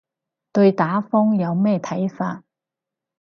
[0.51, 2.43] 對打風有咩睇法